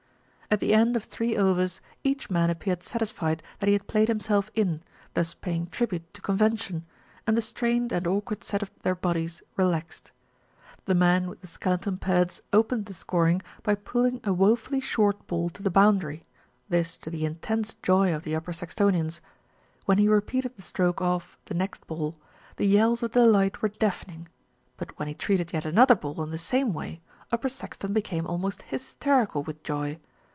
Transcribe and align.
At 0.53 0.59
the 0.59 0.73
end 0.73 0.97
of 0.97 1.05
three 1.05 1.37
overs, 1.37 1.79
each 2.03 2.29
man 2.29 2.49
appeared 2.49 2.83
satis 2.83 3.09
fied 3.09 3.41
that 3.59 3.67
he 3.67 3.71
had 3.71 3.87
played 3.87 4.09
himself 4.09 4.51
in, 4.53 4.83
thus 5.13 5.33
paying 5.33 5.67
tribute 5.67 6.13
to 6.13 6.19
convention, 6.19 6.85
and 7.25 7.37
the 7.37 7.41
strained 7.41 7.93
and 7.93 8.05
awkward 8.05 8.43
set 8.43 8.61
of 8.61 8.69
their 8.81 8.93
bodies 8.93 9.41
relaxed. 9.55 10.11
The 10.83 10.93
man 10.93 11.29
with 11.29 11.39
the 11.39 11.47
skeleton 11.47 11.97
pads 11.97 12.41
opened 12.51 12.87
the 12.87 12.93
scoring 12.93 13.35
196 13.63 13.63
THE 13.63 13.95
RETURN 13.95 14.17
OF 14.17 14.19
ALFRED 14.19 14.19
by 14.19 14.25
pulling 14.25 14.29
a 14.29 14.33
woefully 14.53 14.79
short 14.81 15.25
ball 15.25 15.49
to 15.51 15.63
the 15.63 15.71
boundary, 15.71 16.21
this 16.67 16.97
to 16.97 17.09
the 17.09 17.23
intense 17.23 17.75
joy 17.75 18.13
of 18.13 18.23
the 18.23 18.35
Upper 18.35 18.51
Saxtonians. 18.51 19.21
When 19.85 19.99
he 19.99 20.09
repeated 20.09 20.57
the 20.57 20.63
stroke 20.63 21.01
off 21.01 21.37
the 21.45 21.53
next 21.53 21.87
ball, 21.87 22.17
the 22.57 22.67
yells 22.67 23.01
of 23.03 23.11
de 23.11 23.25
light 23.25 23.61
were 23.61 23.69
deafening; 23.69 24.27
but 24.75 24.99
when 24.99 25.07
he 25.07 25.13
treated 25.13 25.53
yet 25.53 25.63
another 25.63 25.95
ball 25.95 26.21
in 26.23 26.29
the 26.31 26.37
same 26.37 26.73
way, 26.73 26.99
Upper 27.31 27.47
Saxton 27.47 27.93
became 27.93 28.27
almost 28.27 28.63
hysterical 28.63 29.43
with 29.43 29.63
joy. 29.63 29.97